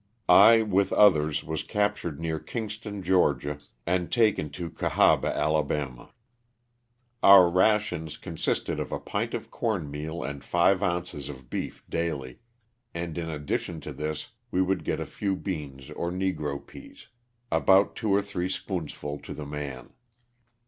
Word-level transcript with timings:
I. 0.27 0.63
with 0.63 0.91
others, 0.93 1.43
was 1.43 1.61
captured 1.61 2.19
near 2.19 2.39
Kingston, 2.39 3.03
Ga., 3.03 3.57
and 3.85 4.11
taken 4.11 4.49
to 4.49 4.71
Cahaba, 4.71 5.29
Ala. 5.37 6.09
Our 7.21 7.47
rations 7.47 8.17
consisted 8.17 8.79
of 8.79 8.91
a 8.91 8.99
pint 8.99 9.35
of 9.35 9.51
corn 9.51 9.91
meal 9.91 10.23
and 10.23 10.43
five 10.43 10.81
ounces 10.81 11.29
of 11.29 11.51
beef 11.51 11.83
daily, 11.87 12.39
and 12.95 13.15
in 13.15 13.29
addition 13.29 13.79
to 13.81 13.93
this 13.93 14.31
we 14.49 14.59
would 14.59 14.83
get 14.83 14.99
a 14.99 15.05
few 15.05 15.35
beans 15.35 15.91
or 15.91 16.09
negro 16.09 16.65
peas— 16.65 17.07
about 17.51 17.95
two 17.95 18.09
or 18.11 18.23
three 18.23 18.49
spoonsful 18.49 19.19
to 19.21 19.35
the 19.35 19.45
man. 19.45 19.91